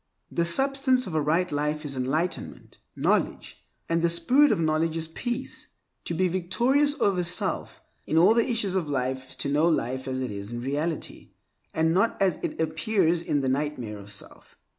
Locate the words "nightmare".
13.49-13.99